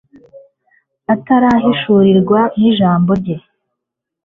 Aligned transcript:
atarahishurirwa 1.13 2.39
n 2.59 2.61
ijambo 2.69 3.11
rye 3.19 3.37